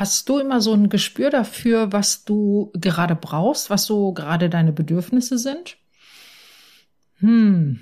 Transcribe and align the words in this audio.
Hast 0.00 0.30
du 0.30 0.38
immer 0.38 0.62
so 0.62 0.72
ein 0.72 0.88
Gespür 0.88 1.28
dafür, 1.28 1.92
was 1.92 2.24
du 2.24 2.72
gerade 2.72 3.14
brauchst, 3.14 3.68
was 3.68 3.84
so 3.84 4.14
gerade 4.14 4.48
deine 4.48 4.72
Bedürfnisse 4.72 5.36
sind? 5.36 5.76
Hm, 7.18 7.80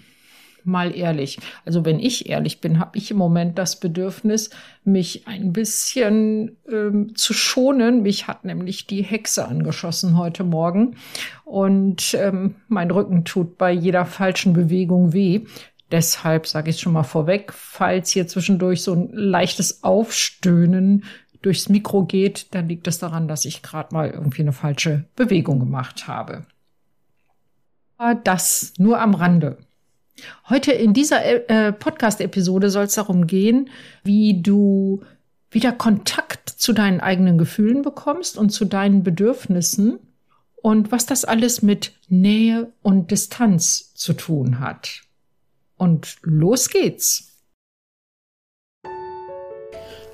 mal 0.64 0.92
ehrlich. 0.96 1.38
Also 1.64 1.84
wenn 1.84 2.00
ich 2.00 2.28
ehrlich 2.28 2.60
bin, 2.60 2.80
habe 2.80 2.98
ich 2.98 3.12
im 3.12 3.18
Moment 3.18 3.56
das 3.56 3.78
Bedürfnis, 3.78 4.50
mich 4.82 5.28
ein 5.28 5.52
bisschen 5.52 6.56
ähm, 6.68 7.14
zu 7.14 7.34
schonen. 7.34 8.02
Mich 8.02 8.26
hat 8.26 8.44
nämlich 8.44 8.88
die 8.88 9.02
Hexe 9.02 9.46
angeschossen 9.46 10.18
heute 10.18 10.42
Morgen 10.42 10.96
und 11.44 12.14
ähm, 12.14 12.56
mein 12.66 12.90
Rücken 12.90 13.26
tut 13.26 13.58
bei 13.58 13.70
jeder 13.70 14.04
falschen 14.06 14.54
Bewegung 14.54 15.12
weh. 15.12 15.42
Deshalb 15.92 16.46
sage 16.46 16.70
ich 16.70 16.80
schon 16.80 16.92
mal 16.92 17.04
vorweg, 17.04 17.52
falls 17.52 18.10
hier 18.10 18.26
zwischendurch 18.26 18.82
so 18.82 18.92
ein 18.92 19.10
leichtes 19.12 19.84
Aufstöhnen 19.84 21.04
durchs 21.42 21.68
Mikro 21.68 22.04
geht, 22.04 22.54
dann 22.54 22.68
liegt 22.68 22.86
es 22.86 22.98
daran, 22.98 23.28
dass 23.28 23.44
ich 23.44 23.62
gerade 23.62 23.94
mal 23.94 24.10
irgendwie 24.10 24.42
eine 24.42 24.52
falsche 24.52 25.04
Bewegung 25.16 25.58
gemacht 25.58 26.06
habe. 26.08 26.46
Das 28.24 28.74
nur 28.78 29.00
am 29.00 29.14
Rande. 29.14 29.58
Heute 30.48 30.72
in 30.72 30.94
dieser 30.94 31.48
äh, 31.48 31.72
Podcast-Episode 31.72 32.70
soll 32.70 32.84
es 32.84 32.94
darum 32.94 33.26
gehen, 33.26 33.70
wie 34.02 34.40
du 34.40 35.02
wieder 35.50 35.72
Kontakt 35.72 36.48
zu 36.48 36.72
deinen 36.72 37.00
eigenen 37.00 37.38
Gefühlen 37.38 37.82
bekommst 37.82 38.36
und 38.36 38.50
zu 38.50 38.64
deinen 38.64 39.02
Bedürfnissen 39.02 39.98
und 40.56 40.92
was 40.92 41.06
das 41.06 41.24
alles 41.24 41.62
mit 41.62 41.92
Nähe 42.08 42.72
und 42.82 43.10
Distanz 43.10 43.94
zu 43.94 44.12
tun 44.12 44.60
hat. 44.60 45.02
Und 45.76 46.16
los 46.22 46.68
geht's! 46.68 47.37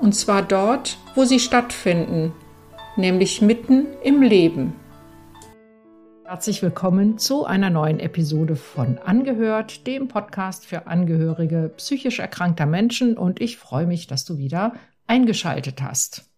und 0.00 0.14
zwar 0.14 0.42
dort, 0.42 0.96
wo 1.14 1.24
sie 1.24 1.38
stattfinden, 1.38 2.32
nämlich 2.96 3.42
mitten 3.42 3.86
im 4.02 4.22
Leben. 4.22 4.74
Herzlich 6.24 6.62
willkommen 6.62 7.18
zu 7.18 7.44
einer 7.44 7.70
neuen 7.70 8.00
Episode 8.00 8.56
von 8.56 8.98
Angehört, 8.98 9.86
dem 9.86 10.08
Podcast 10.08 10.64
für 10.64 10.86
Angehörige 10.86 11.72
psychisch 11.76 12.18
erkrankter 12.18 12.66
Menschen 12.66 13.18
und 13.18 13.40
ich 13.40 13.58
freue 13.58 13.86
mich, 13.86 14.06
dass 14.06 14.24
du 14.24 14.38
wieder 14.38 14.74
eingeschaltet 15.06 15.82
hast. 15.82 16.29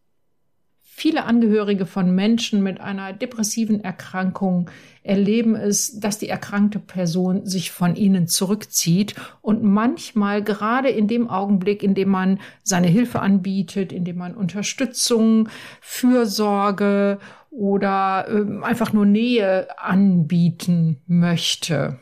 Viele 1.03 1.25
Angehörige 1.25 1.85
von 1.85 2.15
Menschen 2.15 2.63
mit 2.63 2.81
einer 2.81 3.13
depressiven 3.13 3.83
Erkrankung 3.83 4.71
erleben 5.03 5.57
es, 5.57 5.99
dass 5.99 6.21
die 6.21 6.29
erkrankte 6.29 6.79
Person 6.79 7.45
sich 7.45 7.73
von 7.73 7.97
ihnen 7.97 8.29
zurückzieht 8.29 9.17
und 9.41 9.65
manchmal 9.65 10.45
gerade 10.45 10.91
in 10.91 11.09
dem 11.09 11.29
Augenblick, 11.29 11.83
in 11.83 11.97
dem 11.97 12.09
man 12.09 12.39
seine 12.63 12.87
Hilfe 12.87 13.19
anbietet, 13.19 13.91
in 13.93 14.05
dem 14.05 14.17
man 14.17 14.37
Unterstützung, 14.37 15.49
Fürsorge 15.81 17.19
oder 17.51 18.29
äh, 18.29 18.65
einfach 18.65 18.93
nur 18.93 19.05
Nähe 19.05 19.77
anbieten 19.81 20.99
möchte. 21.09 21.99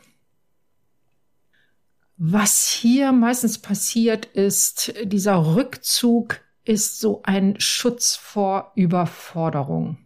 Was 2.19 2.69
hier 2.69 3.13
meistens 3.13 3.57
passiert, 3.57 4.27
ist 4.27 4.93
dieser 5.05 5.57
Rückzug 5.57 6.43
ist 6.65 7.01
so 7.01 7.23
ein 7.25 7.59
Schutz 7.59 8.17
vor 8.17 8.73
Überforderung. 8.75 9.99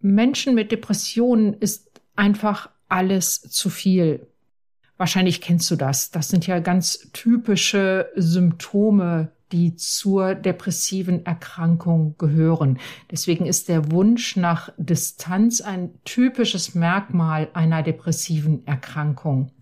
Menschen 0.00 0.54
mit 0.54 0.72
Depressionen 0.72 1.54
ist 1.54 2.00
einfach 2.16 2.70
alles 2.88 3.40
zu 3.40 3.70
viel. 3.70 4.26
Wahrscheinlich 4.96 5.40
kennst 5.40 5.70
du 5.70 5.76
das. 5.76 6.10
Das 6.10 6.28
sind 6.28 6.46
ja 6.46 6.58
ganz 6.58 7.10
typische 7.12 8.10
Symptome, 8.16 9.32
die 9.52 9.76
zur 9.76 10.34
depressiven 10.34 11.24
Erkrankung 11.26 12.16
gehören. 12.18 12.78
Deswegen 13.10 13.46
ist 13.46 13.68
der 13.68 13.90
Wunsch 13.92 14.36
nach 14.36 14.72
Distanz 14.76 15.60
ein 15.60 15.90
typisches 16.04 16.74
Merkmal 16.74 17.48
einer 17.52 17.82
depressiven 17.82 18.66
Erkrankung. 18.66 19.52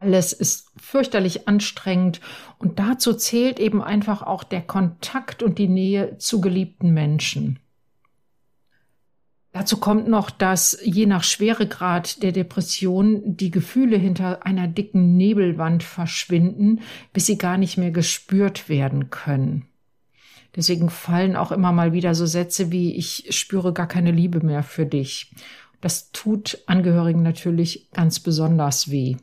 Alles 0.00 0.32
ist 0.32 0.72
fürchterlich 0.80 1.46
anstrengend 1.46 2.22
und 2.58 2.78
dazu 2.78 3.12
zählt 3.12 3.60
eben 3.60 3.82
einfach 3.82 4.22
auch 4.22 4.44
der 4.44 4.62
Kontakt 4.62 5.42
und 5.42 5.58
die 5.58 5.68
Nähe 5.68 6.16
zu 6.16 6.40
geliebten 6.40 6.92
Menschen. 6.94 7.58
Dazu 9.52 9.76
kommt 9.76 10.08
noch, 10.08 10.30
dass 10.30 10.78
je 10.82 11.04
nach 11.04 11.22
Schweregrad 11.22 12.22
der 12.22 12.32
Depression 12.32 13.36
die 13.36 13.50
Gefühle 13.50 13.98
hinter 13.98 14.46
einer 14.46 14.68
dicken 14.68 15.18
Nebelwand 15.18 15.82
verschwinden, 15.82 16.80
bis 17.12 17.26
sie 17.26 17.36
gar 17.36 17.58
nicht 17.58 17.76
mehr 17.76 17.90
gespürt 17.90 18.70
werden 18.70 19.10
können. 19.10 19.66
Deswegen 20.56 20.88
fallen 20.88 21.36
auch 21.36 21.52
immer 21.52 21.72
mal 21.72 21.92
wieder 21.92 22.14
so 22.14 22.24
Sätze 22.24 22.72
wie 22.72 22.94
ich 22.96 23.26
spüre 23.36 23.74
gar 23.74 23.86
keine 23.86 24.12
Liebe 24.12 24.40
mehr 24.40 24.62
für 24.62 24.86
dich. 24.86 25.34
Das 25.82 26.10
tut 26.12 26.62
Angehörigen 26.66 27.22
natürlich 27.22 27.90
ganz 27.92 28.18
besonders 28.20 28.90
weh. 28.90 29.16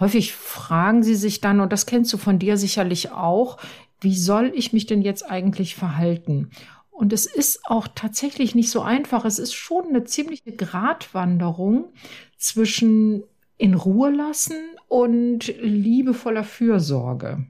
Häufig 0.00 0.34
fragen 0.34 1.02
sie 1.02 1.16
sich 1.16 1.40
dann, 1.40 1.60
und 1.60 1.72
das 1.72 1.86
kennst 1.86 2.12
du 2.12 2.18
von 2.18 2.38
dir 2.38 2.56
sicherlich 2.56 3.10
auch, 3.10 3.58
wie 4.00 4.16
soll 4.16 4.52
ich 4.54 4.72
mich 4.72 4.86
denn 4.86 5.02
jetzt 5.02 5.28
eigentlich 5.28 5.74
verhalten? 5.74 6.50
Und 6.90 7.12
es 7.12 7.26
ist 7.26 7.60
auch 7.66 7.88
tatsächlich 7.94 8.54
nicht 8.54 8.70
so 8.70 8.80
einfach. 8.80 9.24
Es 9.24 9.38
ist 9.38 9.54
schon 9.54 9.88
eine 9.88 10.04
ziemliche 10.04 10.52
Gratwanderung 10.52 11.92
zwischen 12.36 13.24
in 13.56 13.74
Ruhe 13.74 14.10
lassen 14.10 14.56
und 14.88 15.52
liebevoller 15.60 16.44
Fürsorge. 16.44 17.46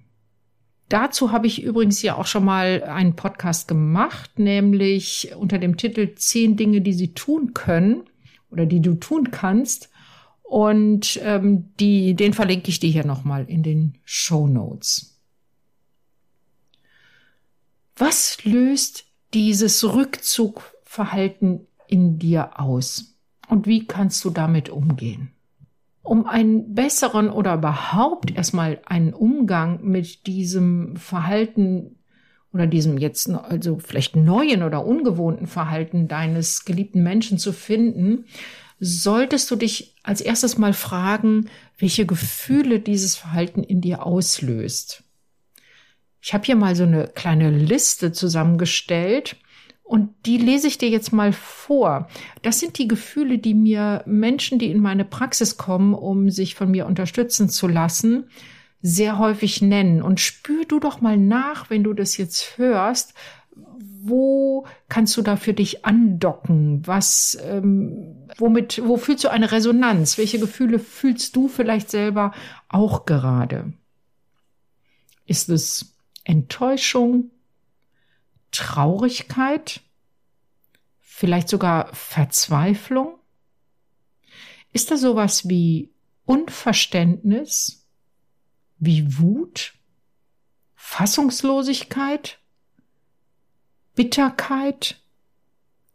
Dazu 0.88 1.32
habe 1.32 1.46
ich 1.46 1.62
übrigens 1.62 2.00
ja 2.00 2.16
auch 2.16 2.26
schon 2.26 2.46
mal 2.46 2.82
einen 2.84 3.14
Podcast 3.14 3.68
gemacht, 3.68 4.38
nämlich 4.38 5.32
unter 5.36 5.58
dem 5.58 5.76
Titel 5.76 6.14
Zehn 6.14 6.56
Dinge, 6.56 6.80
die 6.80 6.94
Sie 6.94 7.12
tun 7.12 7.52
können 7.52 8.04
oder 8.50 8.64
die 8.64 8.80
du 8.80 8.94
tun 8.94 9.30
kannst, 9.30 9.90
und 10.48 11.20
ähm, 11.22 11.74
die, 11.78 12.14
den 12.14 12.32
verlinke 12.32 12.70
ich 12.70 12.80
dir 12.80 12.90
hier 12.90 13.04
nochmal 13.04 13.44
in 13.50 13.62
den 13.62 13.98
Show 14.06 14.46
Notes. 14.46 15.20
Was 17.96 18.42
löst 18.44 19.04
dieses 19.34 19.84
Rückzugverhalten 19.84 21.66
in 21.86 22.18
dir 22.18 22.58
aus? 22.58 23.14
Und 23.48 23.66
wie 23.66 23.86
kannst 23.86 24.24
du 24.24 24.30
damit 24.30 24.70
umgehen? 24.70 25.32
Um 26.02 26.26
einen 26.26 26.74
besseren 26.74 27.28
oder 27.28 27.56
überhaupt 27.56 28.30
erstmal 28.30 28.80
einen 28.86 29.12
Umgang 29.12 29.84
mit 29.84 30.26
diesem 30.26 30.96
Verhalten 30.96 31.96
oder 32.54 32.66
diesem 32.66 32.96
jetzt 32.96 33.28
also 33.28 33.78
vielleicht 33.80 34.16
neuen 34.16 34.62
oder 34.62 34.86
ungewohnten 34.86 35.46
Verhalten 35.46 36.08
deines 36.08 36.64
geliebten 36.64 37.02
Menschen 37.02 37.36
zu 37.36 37.52
finden, 37.52 38.24
solltest 38.80 39.50
du 39.50 39.56
dich 39.56 39.96
als 40.02 40.20
erstes 40.20 40.58
mal 40.58 40.72
fragen, 40.72 41.48
welche 41.78 42.06
Gefühle 42.06 42.80
dieses 42.80 43.16
Verhalten 43.16 43.62
in 43.62 43.80
dir 43.80 44.04
auslöst. 44.04 45.02
Ich 46.20 46.34
habe 46.34 46.44
hier 46.44 46.56
mal 46.56 46.74
so 46.76 46.84
eine 46.84 47.08
kleine 47.08 47.50
Liste 47.50 48.12
zusammengestellt 48.12 49.36
und 49.88 50.10
die 50.26 50.36
lese 50.36 50.66
ich 50.66 50.76
dir 50.76 50.90
jetzt 50.90 51.12
mal 51.12 51.32
vor. 51.32 52.08
Das 52.42 52.60
sind 52.60 52.78
die 52.78 52.88
Gefühle, 52.88 53.38
die 53.38 53.54
mir 53.54 54.02
Menschen, 54.04 54.58
die 54.58 54.70
in 54.70 54.80
meine 54.80 55.04
Praxis 55.04 55.56
kommen, 55.56 55.94
um 55.94 56.30
sich 56.30 56.54
von 56.54 56.70
mir 56.70 56.86
unterstützen 56.86 57.48
zu 57.48 57.68
lassen, 57.68 58.28
sehr 58.82 59.18
häufig 59.18 59.62
nennen. 59.62 60.02
Und 60.02 60.20
spür 60.20 60.64
du 60.66 60.78
doch 60.78 61.00
mal 61.00 61.16
nach, 61.16 61.70
wenn 61.70 61.84
du 61.84 61.94
das 61.94 62.16
jetzt 62.16 62.58
hörst, 62.58 63.14
wo 64.00 64.66
kannst 64.88 65.16
du 65.16 65.22
da 65.22 65.36
für 65.36 65.52
dich 65.52 65.84
andocken? 65.84 66.86
Was, 66.86 67.38
ähm, 67.42 68.28
womit, 68.38 68.80
wo 68.84 68.96
fühlst 68.96 69.24
du 69.24 69.28
eine 69.28 69.50
Resonanz? 69.50 70.18
Welche 70.18 70.38
Gefühle 70.38 70.78
fühlst 70.78 71.34
du 71.36 71.48
vielleicht 71.48 71.90
selber 71.90 72.32
auch 72.68 73.06
gerade? 73.06 73.72
Ist 75.26 75.48
es 75.48 75.94
Enttäuschung, 76.24 77.30
Traurigkeit, 78.50 79.80
vielleicht 81.00 81.48
sogar 81.48 81.92
Verzweiflung? 81.94 83.18
Ist 84.72 84.90
da 84.90 84.96
sowas 84.96 85.48
wie 85.48 85.90
Unverständnis, 86.24 87.86
wie 88.78 89.18
Wut, 89.18 89.74
Fassungslosigkeit, 90.76 92.38
Bitterkeit 93.98 95.00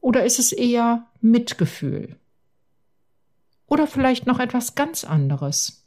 oder 0.02 0.26
ist 0.26 0.38
es 0.38 0.52
eher 0.52 1.08
Mitgefühl? 1.22 2.18
Oder 3.66 3.88
vielleicht 3.88 4.28
noch 4.28 4.40
etwas 4.40 4.76
ganz 4.76 5.06
anderes? 5.06 5.86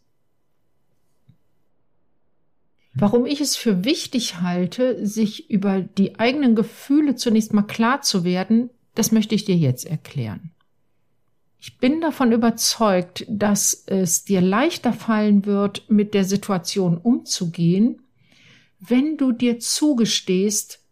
Warum 2.94 3.26
ich 3.26 3.42
es 3.42 3.54
für 3.56 3.84
wichtig 3.84 4.40
halte, 4.40 5.06
sich 5.06 5.50
über 5.50 5.82
die 5.82 6.18
eigenen 6.18 6.54
Gefühle 6.54 7.16
zunächst 7.16 7.52
mal 7.52 7.64
klar 7.64 8.00
zu 8.00 8.24
werden, 8.24 8.70
das 8.94 9.12
möchte 9.12 9.34
ich 9.34 9.44
dir 9.44 9.56
jetzt 9.56 9.84
erklären. 9.84 10.52
Ich 11.58 11.76
bin 11.76 12.00
davon 12.00 12.32
überzeugt, 12.32 13.26
dass 13.28 13.84
es 13.84 14.24
dir 14.24 14.40
leichter 14.40 14.94
fallen 14.94 15.44
wird, 15.44 15.90
mit 15.90 16.14
der 16.14 16.24
Situation 16.24 16.96
umzugehen, 16.96 18.00
wenn 18.80 19.18
du 19.18 19.32
dir 19.32 19.58
zugestehst, 19.58 20.82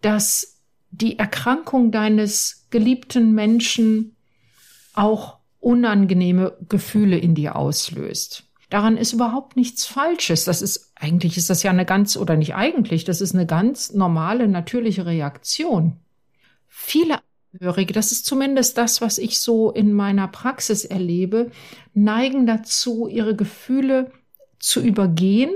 dass 0.00 0.51
die 0.92 1.18
Erkrankung 1.18 1.90
deines 1.90 2.66
geliebten 2.70 3.32
Menschen 3.32 4.14
auch 4.94 5.38
unangenehme 5.58 6.56
Gefühle 6.68 7.18
in 7.18 7.34
dir 7.34 7.56
auslöst. 7.56 8.44
Daran 8.68 8.96
ist 8.96 9.12
überhaupt 9.12 9.56
nichts 9.56 9.86
Falsches. 9.86 10.44
Das 10.44 10.62
ist, 10.62 10.92
eigentlich 10.94 11.36
ist 11.36 11.50
das 11.50 11.62
ja 11.62 11.70
eine 11.70 11.84
ganz, 11.84 12.16
oder 12.16 12.36
nicht 12.36 12.54
eigentlich, 12.54 13.04
das 13.04 13.20
ist 13.20 13.34
eine 13.34 13.46
ganz 13.46 13.92
normale, 13.92 14.48
natürliche 14.48 15.06
Reaktion. 15.06 15.94
Viele 16.68 17.20
Angehörige, 17.52 17.92
das 17.92 18.12
ist 18.12 18.24
zumindest 18.24 18.78
das, 18.78 19.00
was 19.00 19.18
ich 19.18 19.40
so 19.40 19.70
in 19.70 19.92
meiner 19.92 20.28
Praxis 20.28 20.84
erlebe, 20.84 21.50
neigen 21.94 22.46
dazu, 22.46 23.08
ihre 23.08 23.36
Gefühle 23.36 24.10
zu 24.58 24.80
übergehen 24.80 25.52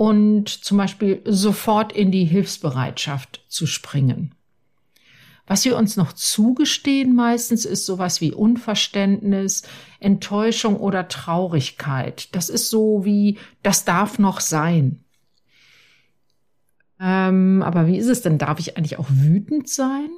und 0.00 0.48
zum 0.48 0.78
Beispiel 0.78 1.20
sofort 1.26 1.92
in 1.92 2.10
die 2.10 2.24
Hilfsbereitschaft 2.24 3.44
zu 3.48 3.66
springen. 3.66 4.34
Was 5.46 5.66
wir 5.66 5.76
uns 5.76 5.98
noch 5.98 6.14
zugestehen 6.14 7.14
meistens 7.14 7.66
ist 7.66 7.84
sowas 7.84 8.22
wie 8.22 8.32
Unverständnis, 8.32 9.62
Enttäuschung 9.98 10.78
oder 10.78 11.08
Traurigkeit. 11.08 12.34
Das 12.34 12.48
ist 12.48 12.70
so 12.70 13.04
wie, 13.04 13.36
das 13.62 13.84
darf 13.84 14.18
noch 14.18 14.40
sein. 14.40 15.04
Ähm, 16.98 17.62
aber 17.62 17.86
wie 17.86 17.98
ist 17.98 18.08
es 18.08 18.22
denn? 18.22 18.38
Darf 18.38 18.58
ich 18.58 18.78
eigentlich 18.78 18.98
auch 18.98 19.08
wütend 19.10 19.68
sein, 19.68 20.08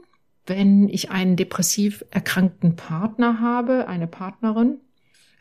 wenn 0.46 0.88
ich 0.88 1.11
einen 1.11 1.35
depressiv 1.35 2.05
erkrankten 2.12 2.76
Partner 2.76 3.40
habe, 3.40 3.88
eine 3.88 4.06
Partnerin? 4.06 4.78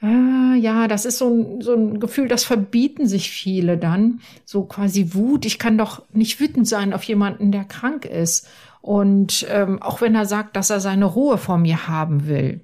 Ah, 0.02 0.56
ja, 0.56 0.88
das 0.88 1.06
ist 1.06 1.20
so 1.20 1.30
ein, 1.30 1.62
so 1.62 1.76
ein 1.76 2.00
Gefühl, 2.00 2.28
das 2.28 2.44
verbieten 2.44 3.08
sich 3.08 3.30
viele 3.30 3.78
dann. 3.78 4.22
So 4.46 4.64
quasi 4.66 5.14
Wut. 5.14 5.46
Ich 5.46 5.60
kann 5.60 5.78
doch 5.78 6.04
nicht 6.12 6.40
wütend 6.40 6.68
sein 6.68 6.94
auf 6.94 7.04
jemanden, 7.04 7.52
der 7.52 7.66
krank 7.66 8.06
ist. 8.06 8.48
Und 8.82 9.46
ähm, 9.50 9.80
auch 9.80 10.02
wenn 10.02 10.16
er 10.16 10.26
sagt, 10.26 10.56
dass 10.56 10.72
er 10.72 10.80
seine 10.80 11.06
Ruhe 11.06 11.38
vor 11.38 11.60
mir 11.60 11.88
haben 11.88 12.26
will. 12.26 12.62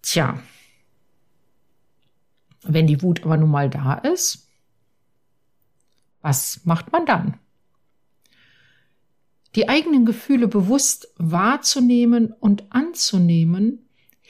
Tja, 0.00 0.38
wenn 2.62 2.86
die 2.86 3.02
Wut 3.02 3.22
aber 3.24 3.36
nun 3.36 3.50
mal 3.50 3.68
da 3.68 3.92
ist, 3.94 4.48
was 6.22 6.64
macht 6.64 6.90
man 6.90 7.04
dann? 7.04 7.34
Die 9.56 9.68
eigenen 9.68 10.06
Gefühle 10.06 10.48
bewusst 10.48 11.08
wahrzunehmen 11.18 12.32
und 12.32 12.64
anzunehmen, 12.70 13.83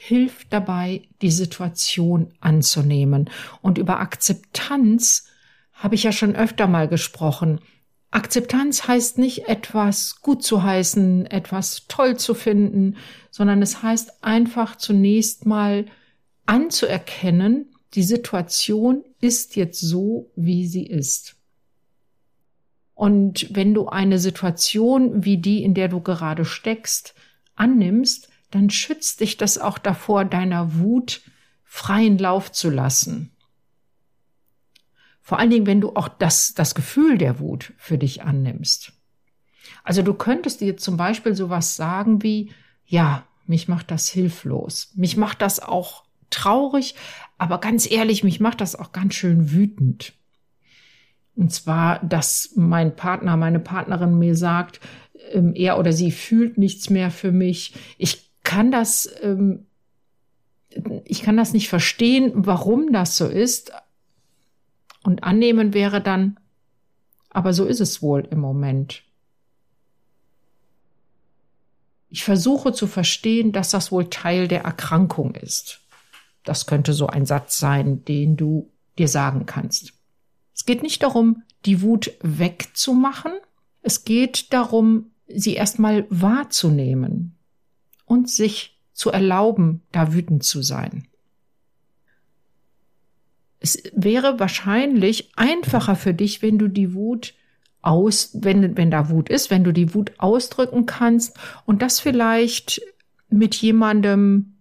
hilft 0.07 0.53
dabei, 0.53 1.01
die 1.21 1.31
Situation 1.31 2.31
anzunehmen. 2.39 3.29
Und 3.61 3.77
über 3.79 3.99
Akzeptanz 3.99 5.27
habe 5.73 5.95
ich 5.95 6.03
ja 6.03 6.11
schon 6.11 6.35
öfter 6.35 6.67
mal 6.67 6.87
gesprochen. 6.87 7.59
Akzeptanz 8.11 8.87
heißt 8.87 9.17
nicht 9.17 9.47
etwas 9.47 10.21
gut 10.21 10.43
zu 10.43 10.63
heißen, 10.63 11.25
etwas 11.25 11.87
toll 11.87 12.17
zu 12.17 12.33
finden, 12.33 12.97
sondern 13.31 13.61
es 13.61 13.81
heißt 13.81 14.23
einfach 14.23 14.75
zunächst 14.75 15.45
mal 15.45 15.87
anzuerkennen, 16.45 17.73
die 17.95 18.03
Situation 18.03 19.03
ist 19.21 19.55
jetzt 19.55 19.81
so, 19.81 20.31
wie 20.35 20.67
sie 20.67 20.85
ist. 20.85 21.35
Und 22.93 23.47
wenn 23.53 23.73
du 23.73 23.87
eine 23.87 24.19
Situation 24.19 25.25
wie 25.25 25.37
die, 25.37 25.63
in 25.63 25.73
der 25.73 25.87
du 25.87 25.99
gerade 25.99 26.45
steckst, 26.45 27.15
annimmst, 27.55 28.29
dann 28.55 28.69
schützt 28.69 29.19
dich 29.19 29.35
das 29.35 29.57
auch 29.57 29.77
davor, 29.77 30.23
deiner 30.23 30.79
Wut 30.79 31.21
freien 31.65 32.17
Lauf 32.17 32.53
zu 32.53 32.69
lassen. 32.69 33.31
Vor 35.21 35.39
allen 35.39 35.49
Dingen, 35.49 35.65
wenn 35.65 35.81
du 35.81 35.95
auch 35.95 36.07
das, 36.07 36.53
das 36.53 36.73
Gefühl 36.73 37.17
der 37.17 37.39
Wut 37.39 37.73
für 37.77 37.97
dich 37.97 38.23
annimmst. 38.23 38.93
Also 39.83 40.03
du 40.03 40.13
könntest 40.13 40.61
dir 40.61 40.77
zum 40.77 40.95
Beispiel 40.95 41.35
sowas 41.35 41.75
sagen 41.75 42.23
wie, 42.23 42.53
ja, 42.85 43.25
mich 43.45 43.67
macht 43.67 43.91
das 43.91 44.07
hilflos. 44.07 44.91
Mich 44.95 45.17
macht 45.17 45.41
das 45.41 45.59
auch 45.59 46.05
traurig, 46.29 46.95
aber 47.37 47.59
ganz 47.59 47.89
ehrlich, 47.89 48.23
mich 48.23 48.39
macht 48.39 48.61
das 48.61 48.75
auch 48.75 48.93
ganz 48.93 49.15
schön 49.15 49.51
wütend. 49.51 50.13
Und 51.35 51.51
zwar, 51.51 51.99
dass 52.05 52.53
mein 52.55 52.95
Partner, 52.95 53.35
meine 53.35 53.59
Partnerin 53.59 54.17
mir 54.17 54.35
sagt, 54.35 54.79
ähm, 55.33 55.53
er 55.55 55.77
oder 55.77 55.91
sie 55.91 56.11
fühlt 56.11 56.57
nichts 56.57 56.89
mehr 56.89 57.11
für 57.11 57.33
mich. 57.33 57.73
Ich 57.97 58.25
kann 58.45 58.71
das, 58.71 59.09
ähm, 59.21 59.65
ich 61.03 61.21
kann 61.21 61.35
das 61.35 61.51
nicht 61.51 61.67
verstehen, 61.67 62.31
warum 62.33 62.93
das 62.93 63.17
so 63.17 63.27
ist, 63.27 63.73
und 65.03 65.23
annehmen 65.23 65.73
wäre 65.73 66.01
dann, 66.01 66.39
aber 67.29 67.53
so 67.53 67.65
ist 67.65 67.79
es 67.79 68.01
wohl 68.01 68.27
im 68.31 68.39
Moment. 68.39 69.03
Ich 72.09 72.23
versuche 72.23 72.73
zu 72.73 72.87
verstehen, 72.87 73.51
dass 73.51 73.69
das 73.69 73.91
wohl 73.91 74.09
Teil 74.09 74.47
der 74.47 74.61
Erkrankung 74.61 75.35
ist. 75.35 75.81
Das 76.43 76.65
könnte 76.65 76.93
so 76.93 77.07
ein 77.07 77.25
Satz 77.25 77.59
sein, 77.59 78.03
den 78.05 78.37
du 78.37 78.71
dir 78.97 79.07
sagen 79.07 79.45
kannst. 79.45 79.93
Es 80.55 80.65
geht 80.65 80.81
nicht 80.81 81.03
darum, 81.03 81.43
die 81.65 81.81
Wut 81.81 82.13
wegzumachen. 82.21 83.33
Es 83.81 84.05
geht 84.05 84.53
darum, 84.53 85.11
sie 85.27 85.53
erstmal 85.53 86.07
wahrzunehmen 86.09 87.34
und 88.05 88.29
sich 88.29 88.79
zu 88.93 89.11
erlauben, 89.11 89.81
da 89.91 90.13
wütend 90.13 90.43
zu 90.43 90.61
sein. 90.61 91.07
Es 93.59 93.81
wäre 93.93 94.39
wahrscheinlich 94.39 95.31
einfacher 95.35 95.95
für 95.95 96.13
dich, 96.13 96.41
wenn 96.41 96.57
du 96.57 96.67
die 96.67 96.93
Wut 96.93 97.33
aus, 97.81 98.31
wenn, 98.33 98.77
wenn 98.77 98.91
da 98.91 99.09
Wut 99.09 99.29
ist, 99.29 99.51
wenn 99.51 99.63
du 99.63 99.71
die 99.71 99.93
Wut 99.93 100.13
ausdrücken 100.17 100.85
kannst 100.85 101.37
und 101.65 101.81
das 101.81 101.99
vielleicht 101.99 102.81
mit 103.29 103.55
jemandem, 103.55 104.55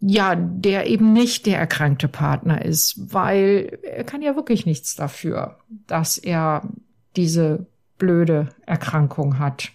ja, 0.00 0.34
der 0.34 0.86
eben 0.86 1.12
nicht 1.12 1.46
der 1.46 1.58
erkrankte 1.58 2.08
Partner 2.08 2.64
ist, 2.64 3.12
weil 3.12 3.78
er 3.82 4.04
kann 4.04 4.22
ja 4.22 4.34
wirklich 4.34 4.66
nichts 4.66 4.96
dafür, 4.96 5.58
dass 5.86 6.18
er 6.18 6.68
diese 7.14 7.66
blöde 7.98 8.48
Erkrankung 8.66 9.38
hat. 9.38 9.70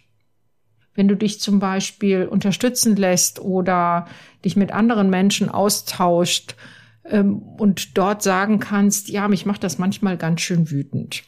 Wenn 0.97 1.07
du 1.07 1.15
dich 1.15 1.39
zum 1.39 1.59
Beispiel 1.59 2.25
unterstützen 2.25 2.97
lässt 2.97 3.39
oder 3.39 4.07
dich 4.43 4.57
mit 4.57 4.73
anderen 4.73 5.09
Menschen 5.09 5.47
austauscht, 5.47 6.55
ähm, 7.09 7.41
und 7.41 7.97
dort 7.97 8.21
sagen 8.21 8.59
kannst, 8.59 9.09
ja, 9.09 9.27
mich 9.27 9.45
macht 9.45 9.63
das 9.63 9.77
manchmal 9.77 10.17
ganz 10.17 10.41
schön 10.41 10.69
wütend. 10.69 11.23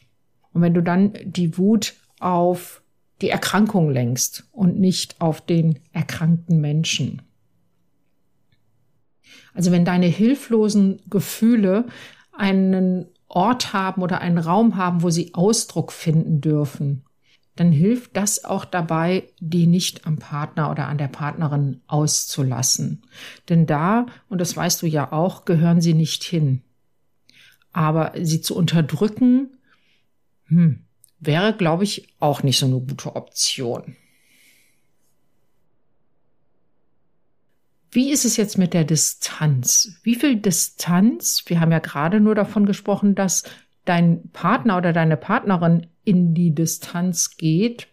Und 0.54 0.62
wenn 0.62 0.74
du 0.74 0.84
dann 0.84 1.14
die 1.24 1.58
Wut 1.58 1.94
auf 2.20 2.82
die 3.22 3.30
Erkrankung 3.30 3.90
lenkst 3.90 4.48
und 4.52 4.80
nicht 4.80 5.20
auf 5.20 5.42
den 5.42 5.80
erkrankten 5.92 6.62
Menschen. 6.62 7.22
Also 9.54 9.72
wenn 9.72 9.84
deine 9.84 10.06
hilflosen 10.06 11.02
Gefühle 11.10 11.86
einen 12.32 13.08
Ort 13.28 13.74
haben 13.74 14.02
oder 14.02 14.22
einen 14.22 14.38
Raum 14.38 14.78
haben, 14.78 15.04
wo 15.04 15.10
sie 15.10 15.34
Ausdruck 15.34 15.92
finden 15.92 16.40
dürfen, 16.40 17.04
dann 17.60 17.74
hilft 17.74 18.16
das 18.16 18.46
auch 18.46 18.64
dabei, 18.64 19.28
die 19.40 19.68
nicht 19.68 20.08
am 20.08 20.18
Partner 20.18 20.72
oder 20.72 20.88
an 20.88 20.98
der 20.98 21.10
Partnerin 21.10 21.82
auszulassen. 21.88 23.02
Denn 23.50 23.66
da, 23.66 24.06
und 24.30 24.40
das 24.40 24.56
weißt 24.56 24.82
du 24.82 24.88
ja 24.88 25.12
auch, 25.12 25.44
gehören 25.44 25.82
sie 25.82 25.94
nicht 25.94 26.24
hin. 26.24 26.62
Aber 27.74 28.14
sie 28.16 28.40
zu 28.40 28.56
unterdrücken, 28.56 29.58
hm, 30.46 30.86
wäre, 31.20 31.54
glaube 31.54 31.84
ich, 31.84 32.08
auch 32.20 32.44
nicht 32.44 32.58
so 32.58 32.66
eine 32.66 32.80
gute 32.80 33.18
Option. 33.18 33.98
Wie 37.92 38.12
ist 38.12 38.24
es 38.24 38.38
jetzt 38.38 38.58
mit 38.58 38.74
der 38.74 38.86
Distanz? 38.86 40.00
Wie 40.04 40.16
viel 40.16 40.38
Distanz? 40.38 41.44
Wir 41.48 41.60
haben 41.60 41.74
ja 41.74 41.80
gerade 41.80 42.22
nur 42.22 42.36
davon 42.36 42.66
gesprochen, 42.66 43.16
dass 43.16 43.44
dein 43.90 44.30
Partner 44.32 44.78
oder 44.78 44.94
deine 44.94 45.18
Partnerin 45.18 45.88
in 46.04 46.36
die 46.36 46.54
Distanz 46.54 47.38
geht. 47.38 47.88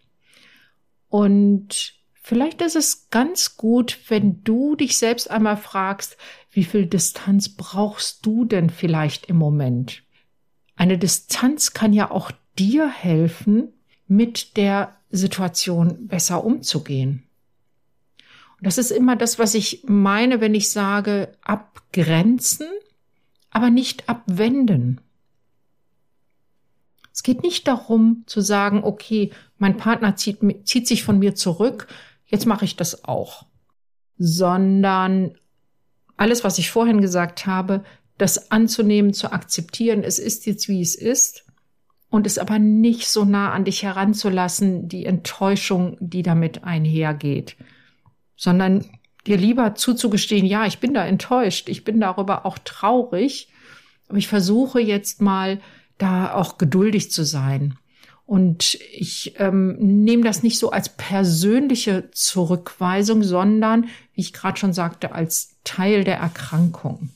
Und 1.09 1.95
vielleicht 2.13 2.61
ist 2.61 2.75
es 2.75 3.09
ganz 3.09 3.57
gut, 3.57 3.97
wenn 4.07 4.43
du 4.43 4.75
dich 4.75 4.97
selbst 4.97 5.31
einmal 5.31 5.57
fragst, 5.57 6.15
wie 6.51 6.63
viel 6.63 6.85
Distanz 6.85 7.49
brauchst 7.49 8.25
du 8.25 8.45
denn 8.45 8.69
vielleicht 8.69 9.25
im 9.25 9.37
Moment? 9.37 10.03
Eine 10.75 10.99
Distanz 10.99 11.73
kann 11.73 11.93
ja 11.93 12.11
auch 12.11 12.31
dir 12.59 12.87
helfen, 12.87 13.73
mit 14.07 14.55
der 14.55 14.95
Situation 15.09 16.07
besser 16.07 16.43
umzugehen. 16.43 17.23
Und 18.57 18.65
das 18.67 18.77
ist 18.77 18.91
immer 18.91 19.15
das, 19.15 19.39
was 19.39 19.55
ich 19.55 19.83
meine, 19.87 20.41
wenn 20.41 20.55
ich 20.55 20.69
sage, 20.69 21.33
abgrenzen, 21.41 22.67
aber 23.49 23.69
nicht 23.69 24.07
abwenden. 24.07 25.01
Es 27.17 27.23
geht 27.23 27.41
nicht 27.41 27.67
darum 27.67 28.21
zu 28.27 28.41
sagen, 28.41 28.83
okay, 28.83 29.31
mein 29.57 29.75
Partner 29.75 30.15
zieht, 30.15 30.37
zieht 30.67 30.87
sich 30.87 31.03
von 31.03 31.17
mir 31.17 31.33
zurück, 31.33 31.87
jetzt 32.27 32.45
mache 32.45 32.63
ich 32.63 32.75
das 32.75 33.05
auch, 33.05 33.47
sondern 34.19 35.35
alles, 36.15 36.43
was 36.43 36.59
ich 36.59 36.69
vorhin 36.69 37.01
gesagt 37.01 37.47
habe, 37.47 37.83
das 38.19 38.51
anzunehmen, 38.51 39.15
zu 39.15 39.31
akzeptieren, 39.31 40.03
es 40.03 40.19
ist 40.19 40.45
jetzt 40.45 40.69
wie 40.69 40.79
es 40.79 40.93
ist 40.93 41.45
und 42.11 42.27
es 42.27 42.37
aber 42.37 42.59
nicht 42.59 43.07
so 43.07 43.25
nah 43.25 43.51
an 43.51 43.65
dich 43.65 43.81
heranzulassen, 43.81 44.87
die 44.87 45.07
Enttäuschung, 45.07 45.97
die 45.99 46.21
damit 46.21 46.65
einhergeht, 46.65 47.57
sondern 48.35 48.85
dir 49.25 49.37
lieber 49.37 49.73
zuzugestehen, 49.73 50.45
ja, 50.45 50.67
ich 50.67 50.77
bin 50.77 50.93
da 50.93 51.03
enttäuscht, 51.03 51.67
ich 51.67 51.83
bin 51.83 51.99
darüber 51.99 52.45
auch 52.45 52.59
traurig, 52.59 53.49
aber 54.07 54.19
ich 54.19 54.27
versuche 54.27 54.79
jetzt 54.79 55.19
mal 55.19 55.59
da 55.97 56.33
auch 56.33 56.57
geduldig 56.57 57.11
zu 57.11 57.23
sein. 57.23 57.77
Und 58.25 58.77
ich 58.91 59.35
ähm, 59.37 59.77
nehme 60.03 60.23
das 60.23 60.43
nicht 60.43 60.59
so 60.59 60.71
als 60.71 60.89
persönliche 60.89 62.11
Zurückweisung, 62.11 63.23
sondern, 63.23 63.85
wie 64.13 64.21
ich 64.21 64.33
gerade 64.33 64.59
schon 64.59 64.73
sagte, 64.73 65.13
als 65.13 65.55
Teil 65.63 66.03
der 66.03 66.17
Erkrankung. 66.17 67.09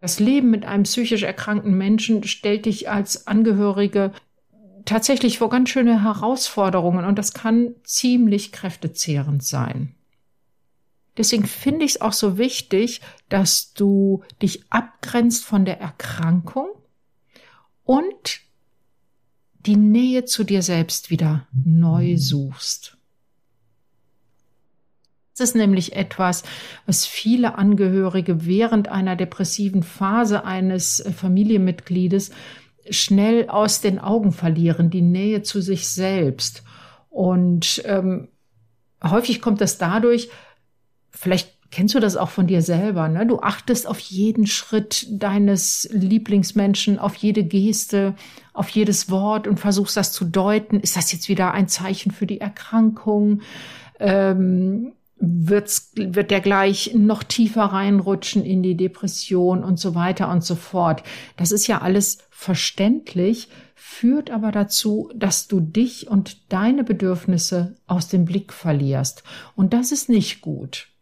Das 0.00 0.20
Leben 0.20 0.50
mit 0.50 0.64
einem 0.64 0.84
psychisch 0.84 1.22
erkrankten 1.22 1.76
Menschen 1.76 2.22
stellt 2.24 2.66
dich 2.66 2.90
als 2.90 3.26
Angehörige 3.26 4.12
tatsächlich 4.84 5.38
vor 5.38 5.48
ganz 5.48 5.70
schöne 5.70 6.02
Herausforderungen 6.02 7.04
und 7.04 7.18
das 7.18 7.32
kann 7.32 7.74
ziemlich 7.84 8.52
kräftezehrend 8.52 9.42
sein. 9.42 9.94
Deswegen 11.16 11.46
finde 11.46 11.84
ich 11.84 11.92
es 11.92 12.00
auch 12.00 12.12
so 12.12 12.38
wichtig, 12.38 13.00
dass 13.28 13.72
du 13.72 14.22
dich 14.42 14.64
abgrenzt 14.70 15.44
von 15.44 15.64
der 15.64 15.80
Erkrankung 15.80 16.68
und 17.84 18.40
die 19.66 19.76
Nähe 19.76 20.24
zu 20.24 20.44
dir 20.44 20.62
selbst 20.62 21.10
wieder 21.10 21.46
neu 21.64 22.16
suchst. 22.16 22.96
Das 25.36 25.48
ist 25.48 25.56
nämlich 25.56 25.96
etwas, 25.96 26.44
was 26.86 27.06
viele 27.06 27.56
Angehörige 27.56 28.46
während 28.46 28.88
einer 28.88 29.16
depressiven 29.16 29.82
Phase 29.82 30.44
eines 30.44 31.00
äh, 31.00 31.12
Familienmitgliedes 31.12 32.30
schnell 32.90 33.48
aus 33.48 33.80
den 33.80 33.98
Augen 33.98 34.30
verlieren, 34.32 34.90
die 34.90 35.02
Nähe 35.02 35.42
zu 35.42 35.60
sich 35.60 35.88
selbst. 35.88 36.62
Und 37.08 37.82
ähm, 37.86 38.28
häufig 39.02 39.40
kommt 39.40 39.60
das 39.60 39.78
dadurch, 39.78 40.28
vielleicht 41.10 41.53
kennst 41.74 41.96
du 41.96 41.98
das 41.98 42.16
auch 42.16 42.30
von 42.30 42.46
dir 42.46 42.62
selber, 42.62 43.08
ne? 43.08 43.26
Du 43.26 43.40
achtest 43.40 43.88
auf 43.88 43.98
jeden 43.98 44.46
Schritt 44.46 45.08
deines 45.10 45.88
Lieblingsmenschen, 45.90 47.00
auf 47.00 47.16
jede 47.16 47.42
Geste, 47.42 48.14
auf 48.52 48.68
jedes 48.68 49.10
Wort 49.10 49.48
und 49.48 49.58
versuchst 49.58 49.96
das 49.96 50.12
zu 50.12 50.24
deuten. 50.24 50.78
Ist 50.78 50.96
das 50.96 51.10
jetzt 51.10 51.28
wieder 51.28 51.52
ein 51.52 51.66
Zeichen 51.66 52.12
für 52.12 52.26
die 52.26 52.40
Erkrankung? 52.40 53.42
Ähm, 53.98 54.92
wird's, 55.16 55.90
wird 55.96 56.30
der 56.30 56.40
gleich 56.40 56.92
noch 56.94 57.24
tiefer 57.24 57.64
reinrutschen 57.64 58.44
in 58.44 58.62
die 58.62 58.76
Depression 58.76 59.64
und 59.64 59.80
so 59.80 59.96
weiter 59.96 60.30
und 60.30 60.44
so 60.44 60.54
fort. 60.54 61.02
Das 61.36 61.50
ist 61.50 61.66
ja 61.66 61.80
alles 61.80 62.18
verständlich, 62.30 63.48
führt 63.74 64.30
aber 64.30 64.52
dazu, 64.52 65.10
dass 65.12 65.48
du 65.48 65.58
dich 65.58 66.06
und 66.06 66.52
deine 66.52 66.84
Bedürfnisse 66.84 67.74
aus 67.88 68.06
dem 68.06 68.26
Blick 68.26 68.52
verlierst. 68.52 69.24
Und 69.56 69.72
das 69.72 69.90
ist 69.90 70.08
nicht 70.08 70.40
gut. 70.40 70.93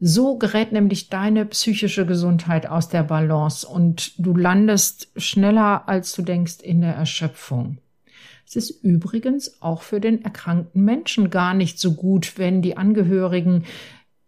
So 0.00 0.38
gerät 0.38 0.70
nämlich 0.70 1.08
deine 1.08 1.44
psychische 1.46 2.06
Gesundheit 2.06 2.66
aus 2.68 2.88
der 2.88 3.02
Balance 3.02 3.66
und 3.66 4.12
du 4.18 4.34
landest 4.36 5.08
schneller, 5.16 5.88
als 5.88 6.12
du 6.12 6.22
denkst, 6.22 6.60
in 6.62 6.80
der 6.80 6.94
Erschöpfung. 6.94 7.78
Es 8.46 8.54
ist 8.54 8.70
übrigens 8.82 9.60
auch 9.60 9.82
für 9.82 10.00
den 10.00 10.24
erkrankten 10.24 10.84
Menschen 10.84 11.30
gar 11.30 11.52
nicht 11.52 11.80
so 11.80 11.94
gut, 11.94 12.38
wenn 12.38 12.62
die 12.62 12.76
Angehörigen 12.76 13.64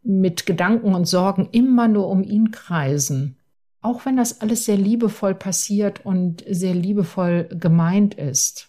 mit 0.03 0.45
Gedanken 0.45 0.95
und 0.95 1.07
Sorgen 1.07 1.49
immer 1.53 1.87
nur 1.89 2.09
um 2.09 2.25
ihn 2.25 2.51
kreisen. 2.51 3.37
Auch 3.81 4.05
wenn 4.05 4.17
das 4.17 4.41
alles 4.41 4.65
sehr 4.65 4.77
liebevoll 4.77 5.35
passiert 5.35 6.05
und 6.05 6.45
sehr 6.49 6.75
liebevoll 6.75 7.49
gemeint 7.51 8.15
ist. 8.15 8.69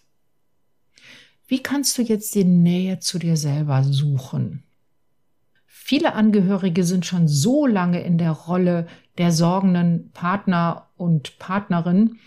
Wie 1.47 1.61
kannst 1.61 1.97
du 1.97 2.01
jetzt 2.01 2.33
die 2.35 2.45
Nähe 2.45 2.99
zu 2.99 3.19
dir 3.19 3.35
selber 3.35 3.83
suchen? 3.83 4.63
Viele 5.73 6.15
Angehörige 6.15 6.83
sind 6.83 7.05
schon 7.05 7.29
so 7.29 7.65
lange 7.65 8.03
in 8.03 8.17
der 8.17 8.31
Rolle 8.31 8.87
der 9.17 9.31
sorgenden 9.31 10.11
Partner 10.11 10.89
und 10.97 11.39
Partnerin, 11.39 12.17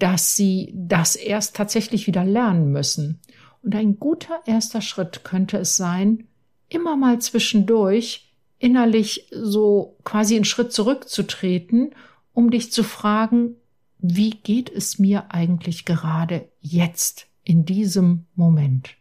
dass 0.00 0.34
sie 0.34 0.72
das 0.74 1.14
erst 1.14 1.54
tatsächlich 1.54 2.08
wieder 2.08 2.24
lernen 2.24 2.72
müssen. 2.72 3.20
Und 3.62 3.76
ein 3.76 4.00
guter 4.00 4.40
erster 4.44 4.80
Schritt 4.80 5.22
könnte 5.22 5.58
es 5.58 5.76
sein, 5.76 6.26
immer 6.68 6.96
mal 6.96 7.20
zwischendurch 7.20 8.32
innerlich 8.58 9.28
so 9.30 9.96
quasi 10.02 10.34
einen 10.34 10.44
Schritt 10.44 10.72
zurückzutreten, 10.72 11.94
um 12.32 12.50
dich 12.50 12.72
zu 12.72 12.82
fragen, 12.82 13.54
wie 13.98 14.30
geht 14.30 14.68
es 14.68 14.98
mir 14.98 15.30
eigentlich 15.32 15.84
gerade 15.84 16.48
jetzt 16.60 17.28
in 17.44 17.64
diesem 17.64 18.26
Moment? 18.34 18.96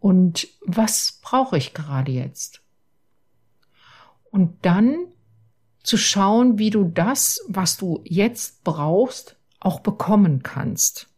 Und 0.00 0.48
was 0.60 1.18
brauche 1.22 1.56
ich 1.56 1.72
gerade 1.72 2.12
jetzt? 2.12 2.60
Und 4.34 4.64
dann 4.66 5.12
zu 5.84 5.96
schauen, 5.96 6.58
wie 6.58 6.70
du 6.70 6.82
das, 6.82 7.40
was 7.46 7.76
du 7.76 8.00
jetzt 8.02 8.64
brauchst, 8.64 9.36
auch 9.60 9.78
bekommen 9.78 10.42
kannst. 10.42 11.08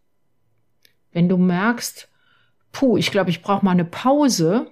Wenn 1.12 1.26
du 1.26 1.38
merkst, 1.38 2.11
puh, 2.73 2.99
ich 2.99 3.11
glaube, 3.11 3.30
ich 3.30 3.40
brauche 3.40 3.64
mal 3.64 3.70
eine 3.70 3.87
Pause, 3.87 4.70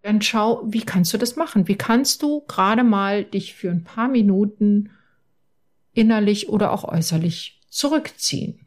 dann 0.00 0.22
schau, 0.22 0.62
wie 0.64 0.80
kannst 0.80 1.12
du 1.12 1.18
das 1.18 1.36
machen? 1.36 1.68
Wie 1.68 1.76
kannst 1.76 2.22
du 2.22 2.46
gerade 2.48 2.82
mal 2.82 3.24
dich 3.24 3.52
für 3.52 3.70
ein 3.70 3.84
paar 3.84 4.08
Minuten 4.08 4.88
innerlich 5.92 6.48
oder 6.48 6.72
auch 6.72 6.84
äußerlich 6.84 7.60
zurückziehen? 7.68 8.66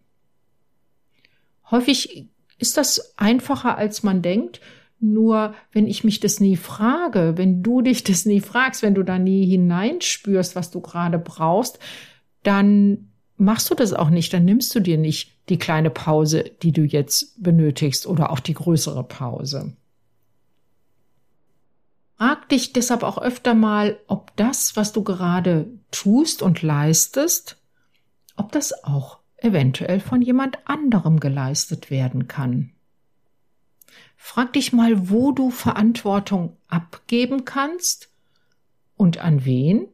Häufig 1.72 2.30
ist 2.60 2.78
das 2.78 3.18
einfacher, 3.18 3.76
als 3.76 4.04
man 4.04 4.22
denkt. 4.22 4.62
Nur 5.00 5.54
wenn 5.72 5.88
ich 5.88 6.04
mich 6.04 6.20
das 6.20 6.40
nie 6.40 6.56
frage, 6.56 7.34
wenn 7.36 7.62
du 7.62 7.82
dich 7.82 8.04
das 8.04 8.26
nie 8.26 8.42
fragst, 8.42 8.82
wenn 8.82 8.96
du 8.96 9.04
da 9.04 9.20
nie 9.20 9.46
hineinspürst, 9.46 10.56
was 10.56 10.72
du 10.72 10.80
gerade 10.82 11.20
brauchst, 11.20 11.80
dann 12.44 13.10
machst 13.38 13.70
du 13.70 13.76
das 13.76 13.94
auch 13.94 14.10
nicht, 14.10 14.34
dann 14.34 14.46
nimmst 14.46 14.74
du 14.74 14.80
dir 14.80 14.98
nicht 14.98 15.32
die 15.50 15.58
kleine 15.58 15.90
Pause, 15.90 16.44
die 16.62 16.72
du 16.72 16.84
jetzt 16.84 17.42
benötigst 17.42 18.08
oder 18.08 18.32
auch 18.32 18.40
die 18.40 18.54
größere 18.54 19.04
Pause. 19.04 19.76
Frag 22.18 22.48
dich 22.48 22.72
deshalb 22.72 23.04
auch 23.04 23.18
öfter 23.18 23.54
mal, 23.54 23.98
ob 24.08 24.36
das, 24.38 24.78
was 24.78 24.94
du 24.94 25.04
gerade 25.04 25.68
tust 25.92 26.42
und 26.42 26.62
leistest, 26.62 27.58
ob 28.38 28.54
das 28.54 28.86
auch 28.86 29.20
eventuell 29.38 30.00
von 30.00 30.22
jemand 30.22 30.58
anderem 30.66 31.20
geleistet 31.20 31.92
werden 31.92 32.28
kann. 32.28 32.72
Frag 34.16 34.54
dich 34.54 34.74
mal, 34.74 35.10
wo 35.10 35.32
du 35.32 35.50
Verantwortung 35.50 36.58
abgeben 36.68 37.46
kannst 37.46 38.10
und 38.96 39.20
an 39.20 39.46
wen 39.46 39.88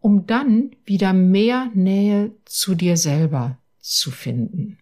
um 0.00 0.26
dann 0.26 0.70
wieder 0.84 1.12
mehr 1.12 1.70
Nähe 1.74 2.32
zu 2.46 2.74
dir 2.74 2.96
selber 2.96 3.58
zu 3.78 4.10
finden. 4.10 4.78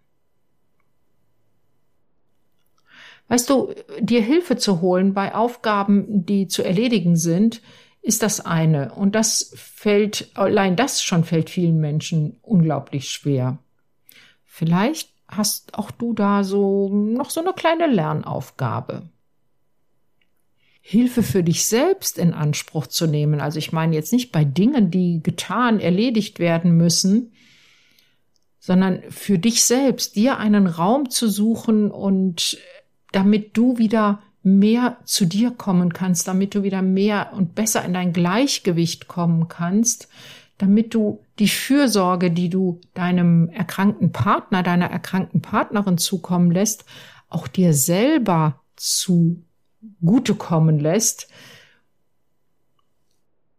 Weißt 3.26 3.50
du, 3.50 3.74
dir 4.00 4.22
Hilfe 4.22 4.56
zu 4.56 4.80
holen 4.80 5.12
bei 5.12 5.34
Aufgaben, 5.34 6.24
die 6.24 6.48
zu 6.48 6.62
erledigen 6.62 7.16
sind, 7.16 7.60
ist 8.00 8.22
das 8.22 8.40
eine. 8.40 8.94
Und 8.94 9.14
das 9.14 9.52
fällt, 9.54 10.30
allein 10.34 10.76
das 10.76 11.02
schon 11.02 11.24
fällt 11.24 11.50
vielen 11.50 11.78
Menschen 11.78 12.38
unglaublich 12.40 13.10
schwer. 13.10 13.58
Vielleicht 14.46 15.10
hast 15.28 15.74
auch 15.78 15.90
du 15.90 16.14
da 16.14 16.42
so 16.42 16.88
noch 16.88 17.30
so 17.30 17.40
eine 17.40 17.52
kleine 17.52 17.86
Lernaufgabe. 17.86 19.02
Hilfe 20.80 21.22
für 21.22 21.42
dich 21.42 21.66
selbst 21.66 22.16
in 22.16 22.32
Anspruch 22.32 22.86
zu 22.86 23.06
nehmen. 23.06 23.40
Also 23.40 23.58
ich 23.58 23.72
meine 23.72 23.94
jetzt 23.94 24.12
nicht 24.12 24.32
bei 24.32 24.44
Dingen, 24.44 24.90
die 24.90 25.22
getan, 25.22 25.80
erledigt 25.80 26.38
werden 26.38 26.78
müssen, 26.78 27.32
sondern 28.58 29.02
für 29.10 29.38
dich 29.38 29.64
selbst, 29.64 30.16
dir 30.16 30.38
einen 30.38 30.66
Raum 30.66 31.10
zu 31.10 31.28
suchen 31.28 31.90
und 31.90 32.58
damit 33.12 33.56
du 33.56 33.76
wieder 33.76 34.22
mehr 34.42 34.96
zu 35.04 35.26
dir 35.26 35.50
kommen 35.50 35.92
kannst, 35.92 36.26
damit 36.26 36.54
du 36.54 36.62
wieder 36.62 36.80
mehr 36.80 37.32
und 37.34 37.54
besser 37.54 37.84
in 37.84 37.92
dein 37.92 38.12
Gleichgewicht 38.12 39.08
kommen 39.08 39.48
kannst, 39.48 40.08
damit 40.58 40.94
du 40.94 41.24
die 41.38 41.48
Fürsorge, 41.48 42.30
die 42.30 42.50
du 42.50 42.80
deinem 42.94 43.48
erkrankten 43.48 44.12
Partner, 44.12 44.62
deiner 44.62 44.90
erkrankten 44.90 45.40
Partnerin 45.40 45.98
zukommen 45.98 46.50
lässt, 46.50 46.84
auch 47.28 47.48
dir 47.48 47.72
selber 47.72 48.60
zugutekommen 48.76 50.80
lässt, 50.80 51.28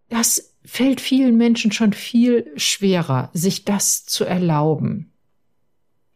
das 0.10 0.56
fällt 0.66 1.02
vielen 1.02 1.38
Menschen 1.38 1.72
schon 1.72 1.94
viel 1.94 2.52
schwerer, 2.56 3.30
sich 3.34 3.64
das 3.64 4.06
zu 4.06 4.26
erlauben. 4.26 5.12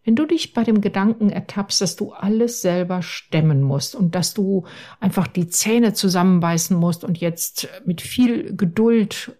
Wenn 0.04 0.18
du 0.18 0.26
dich 0.26 0.54
bei 0.54 0.64
dem 0.64 0.82
Gedanken 0.82 1.30
ertappst, 1.30 1.80
dass 1.80 1.96
du 1.96 2.12
alles 2.12 2.62
selber 2.62 3.02
stemmen 3.02 3.62
musst 3.62 3.96
und 3.96 4.16
dass 4.16 4.34
du 4.34 4.66
einfach 5.00 5.28
die 5.28 5.48
Zähne 5.48 5.94
zusammenbeißen 5.94 6.76
musst 6.76 7.06
und 7.06 7.20
jetzt 7.20 7.70
mit 7.86 8.02
viel 8.02 8.54
Geduld 8.56 9.38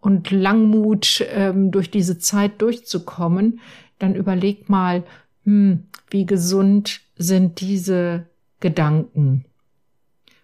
und 0.00 0.30
Langmut 0.30 1.24
ähm, 1.30 1.70
durch 1.70 1.90
diese 1.90 2.18
Zeit 2.18 2.60
durchzukommen, 2.62 3.60
dann 3.98 4.14
überleg 4.14 4.68
mal, 4.68 5.04
hm, 5.44 5.84
wie 6.08 6.26
gesund 6.26 7.00
sind 7.16 7.60
diese 7.60 8.26
Gedanken. 8.60 9.44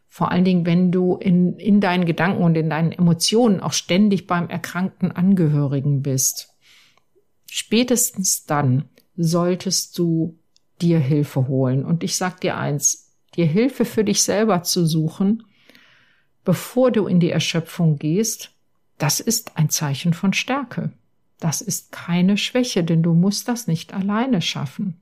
Vor 0.09 0.31
allen 0.31 0.45
Dingen, 0.45 0.65
wenn 0.65 0.93
du 0.93 1.17
in, 1.17 1.59
in 1.59 1.81
deinen 1.81 2.07
Gedanken 2.07 2.43
und 2.43 2.55
in 2.57 2.71
deinen 2.71 2.93
Emotionen 2.93 3.61
auch 3.61 3.73
ständig 3.73 4.27
beim 4.27 4.49
erkrankten 4.49 5.13
Angehörigen 5.13 6.03
bist. 6.03 6.55
Spätestens 7.51 8.47
dann 8.47 8.89
solltest 9.17 9.99
du 9.99 10.39
dir 10.81 10.99
Hilfe 10.99 11.49
holen. 11.49 11.85
Und 11.85 12.03
ich 12.03 12.17
sag 12.17 12.41
dir 12.41 12.57
eins, 12.57 13.15
dir 13.35 13.47
Hilfe 13.47 13.85
für 13.85 14.05
dich 14.05 14.23
selber 14.23 14.63
zu 14.63 14.87
suchen, 14.87 15.45
bevor 16.45 16.91
du 16.91 17.07
in 17.07 17.21
die 17.21 17.31
Erschöpfung 17.31 17.99
gehst, 17.99 18.56
das 18.99 19.21
ist 19.21 19.57
ein 19.57 19.69
Zeichen 19.69 20.15
von 20.15 20.33
Stärke. 20.33 20.93
Das 21.39 21.61
ist 21.61 21.93
keine 21.93 22.39
Schwäche, 22.39 22.83
denn 22.83 23.03
du 23.03 23.13
musst 23.13 23.49
das 23.49 23.67
nicht 23.67 23.93
alleine 23.93 24.41
schaffen. 24.41 25.01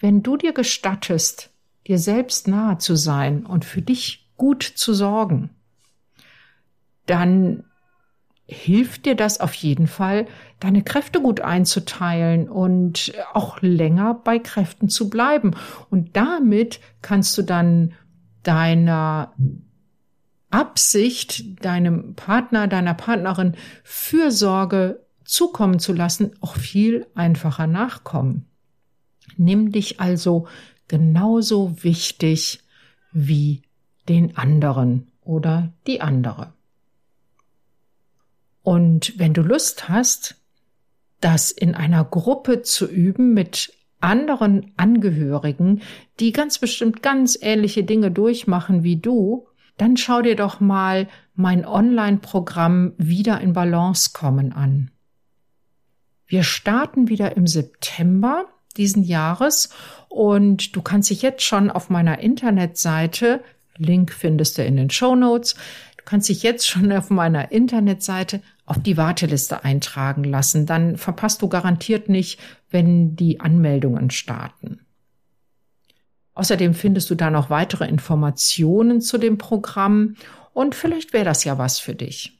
Wenn 0.00 0.22
du 0.22 0.36
dir 0.36 0.52
gestattest, 0.52 1.50
dir 1.86 1.98
selbst 1.98 2.48
nahe 2.48 2.78
zu 2.78 2.96
sein 2.96 3.46
und 3.46 3.64
für 3.64 3.82
dich 3.82 4.28
gut 4.36 4.62
zu 4.62 4.94
sorgen, 4.94 5.50
dann 7.06 7.64
hilft 8.46 9.04
dir 9.04 9.14
das 9.14 9.40
auf 9.40 9.54
jeden 9.54 9.86
Fall, 9.86 10.26
deine 10.58 10.82
Kräfte 10.82 11.20
gut 11.20 11.40
einzuteilen 11.40 12.48
und 12.48 13.12
auch 13.34 13.60
länger 13.60 14.14
bei 14.14 14.38
Kräften 14.38 14.88
zu 14.88 15.10
bleiben. 15.10 15.54
Und 15.90 16.16
damit 16.16 16.80
kannst 17.02 17.36
du 17.36 17.42
dann 17.42 17.92
deiner 18.42 19.34
Absicht, 20.50 21.64
deinem 21.64 22.14
Partner, 22.14 22.68
deiner 22.68 22.94
Partnerin 22.94 23.54
Fürsorge 23.84 25.04
zukommen 25.24 25.78
zu 25.78 25.92
lassen, 25.92 26.32
auch 26.40 26.56
viel 26.56 27.06
einfacher 27.14 27.66
nachkommen. 27.66 28.46
Nimm 29.36 29.72
dich 29.72 30.00
also 30.00 30.48
genauso 30.88 31.82
wichtig 31.84 32.60
wie 33.12 33.62
den 34.08 34.36
anderen 34.36 35.10
oder 35.20 35.72
die 35.86 36.00
andere. 36.00 36.54
Und 38.62 39.18
wenn 39.18 39.34
du 39.34 39.42
Lust 39.42 39.88
hast, 39.88 40.36
das 41.20 41.50
in 41.50 41.74
einer 41.74 42.04
Gruppe 42.04 42.62
zu 42.62 42.86
üben 42.86 43.34
mit 43.34 43.74
anderen 44.00 44.72
Angehörigen, 44.76 45.82
die 46.20 46.32
ganz 46.32 46.58
bestimmt 46.58 47.02
ganz 47.02 47.38
ähnliche 47.40 47.82
Dinge 47.84 48.10
durchmachen 48.10 48.82
wie 48.82 48.96
du, 48.96 49.47
dann 49.78 49.96
schau 49.96 50.20
dir 50.20 50.36
doch 50.36 50.60
mal 50.60 51.08
mein 51.34 51.64
Online-Programm 51.64 52.92
Wieder 52.98 53.40
in 53.40 53.54
Balance 53.54 54.10
kommen 54.12 54.52
an. 54.52 54.90
Wir 56.26 56.42
starten 56.42 57.08
wieder 57.08 57.36
im 57.36 57.46
September 57.46 58.44
diesen 58.76 59.02
Jahres 59.02 59.70
und 60.08 60.76
du 60.76 60.82
kannst 60.82 61.10
dich 61.10 61.22
jetzt 61.22 61.42
schon 61.42 61.70
auf 61.70 61.88
meiner 61.88 62.18
Internetseite, 62.18 63.42
Link 63.76 64.12
findest 64.12 64.58
du 64.58 64.64
in 64.64 64.76
den 64.76 64.90
Show 64.90 65.14
Notes, 65.14 65.54
du 65.96 66.04
kannst 66.04 66.28
dich 66.28 66.42
jetzt 66.42 66.68
schon 66.68 66.92
auf 66.92 67.08
meiner 67.08 67.50
Internetseite 67.50 68.42
auf 68.66 68.78
die 68.78 68.96
Warteliste 68.96 69.64
eintragen 69.64 70.24
lassen. 70.24 70.66
Dann 70.66 70.98
verpasst 70.98 71.40
du 71.40 71.48
garantiert 71.48 72.08
nicht, 72.08 72.38
wenn 72.70 73.16
die 73.16 73.40
Anmeldungen 73.40 74.10
starten. 74.10 74.80
Außerdem 76.38 76.72
findest 76.72 77.10
du 77.10 77.16
da 77.16 77.30
noch 77.30 77.50
weitere 77.50 77.88
Informationen 77.88 79.00
zu 79.00 79.18
dem 79.18 79.38
Programm 79.38 80.14
und 80.52 80.76
vielleicht 80.76 81.12
wäre 81.12 81.24
das 81.24 81.42
ja 81.42 81.58
was 81.58 81.80
für 81.80 81.96
dich. 81.96 82.38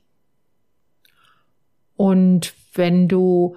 Und 1.96 2.54
wenn 2.74 3.08
du 3.08 3.56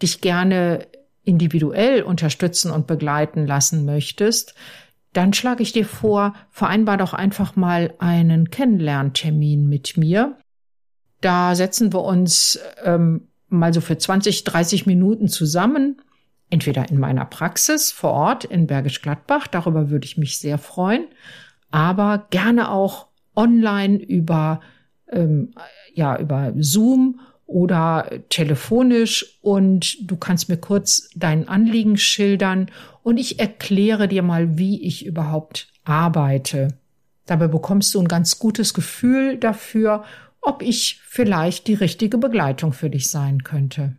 dich 0.00 0.22
gerne 0.22 0.86
individuell 1.24 2.04
unterstützen 2.04 2.70
und 2.70 2.86
begleiten 2.86 3.46
lassen 3.46 3.84
möchtest, 3.84 4.54
dann 5.12 5.34
schlage 5.34 5.62
ich 5.62 5.72
dir 5.72 5.84
vor, 5.84 6.32
vereinbar 6.50 6.96
doch 6.96 7.12
einfach 7.12 7.54
mal 7.54 7.92
einen 7.98 8.48
Kennenlerntermin 8.48 9.68
mit 9.68 9.98
mir. 9.98 10.38
Da 11.20 11.54
setzen 11.54 11.92
wir 11.92 12.00
uns 12.00 12.58
ähm, 12.82 13.28
mal 13.48 13.74
so 13.74 13.82
für 13.82 13.98
20, 13.98 14.44
30 14.44 14.86
Minuten 14.86 15.28
zusammen, 15.28 16.00
entweder 16.52 16.88
in 16.90 16.98
meiner 16.98 17.24
Praxis 17.24 17.90
vor 17.92 18.12
Ort 18.12 18.44
in 18.44 18.66
Bergisch 18.66 19.02
Gladbach, 19.02 19.46
darüber 19.46 19.90
würde 19.90 20.04
ich 20.04 20.18
mich 20.18 20.38
sehr 20.38 20.58
freuen, 20.58 21.06
aber 21.70 22.26
gerne 22.30 22.70
auch 22.70 23.08
online 23.34 23.96
über, 23.96 24.60
ähm, 25.10 25.54
ja, 25.94 26.18
über 26.18 26.52
Zoom 26.58 27.20
oder 27.46 28.10
telefonisch 28.28 29.38
und 29.42 30.10
du 30.10 30.16
kannst 30.16 30.48
mir 30.48 30.58
kurz 30.58 31.10
dein 31.14 31.48
Anliegen 31.48 31.96
schildern 31.96 32.70
und 33.02 33.18
ich 33.18 33.38
erkläre 33.38 34.08
dir 34.08 34.22
mal, 34.22 34.58
wie 34.58 34.82
ich 34.82 35.04
überhaupt 35.06 35.68
arbeite. 35.84 36.68
Dabei 37.26 37.48
bekommst 37.48 37.94
du 37.94 38.00
ein 38.00 38.08
ganz 38.08 38.38
gutes 38.38 38.74
Gefühl 38.74 39.38
dafür 39.38 40.04
ob 40.42 40.60
ich 40.60 41.00
vielleicht 41.04 41.68
die 41.68 41.74
richtige 41.74 42.18
Begleitung 42.18 42.72
für 42.72 42.90
dich 42.90 43.08
sein 43.08 43.44
könnte. 43.44 43.96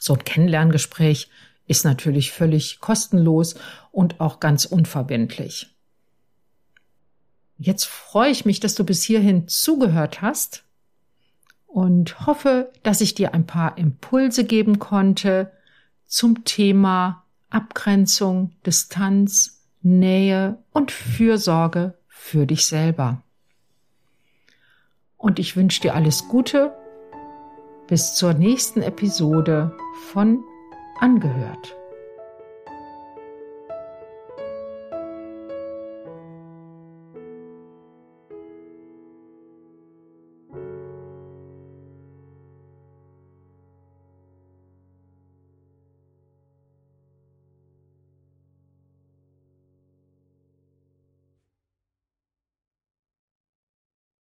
So 0.00 0.14
ein 0.14 0.24
Kennenlerngespräch 0.24 1.30
ist 1.66 1.84
natürlich 1.84 2.32
völlig 2.32 2.80
kostenlos 2.80 3.54
und 3.92 4.20
auch 4.20 4.40
ganz 4.40 4.64
unverbindlich. 4.64 5.76
Jetzt 7.58 7.84
freue 7.84 8.30
ich 8.30 8.44
mich, 8.44 8.58
dass 8.58 8.74
du 8.74 8.82
bis 8.82 9.04
hierhin 9.04 9.46
zugehört 9.46 10.22
hast 10.22 10.64
und 11.66 12.26
hoffe, 12.26 12.72
dass 12.82 13.00
ich 13.00 13.14
dir 13.14 13.34
ein 13.34 13.46
paar 13.46 13.78
Impulse 13.78 14.44
geben 14.44 14.78
konnte 14.78 15.52
zum 16.06 16.44
Thema 16.44 17.24
Abgrenzung, 17.50 18.56
Distanz, 18.66 19.62
Nähe 19.82 20.58
und 20.72 20.90
Fürsorge 20.90 21.96
für 22.08 22.46
dich 22.46 22.66
selber 22.66 23.22
und 25.20 25.38
ich 25.38 25.54
wünsche 25.54 25.82
dir 25.82 25.94
alles 25.94 26.28
Gute. 26.28 26.72
Bis 27.90 28.14
zur 28.14 28.34
nächsten 28.34 28.82
Episode 28.82 29.76
von 30.12 30.44
Angehört. 31.00 31.79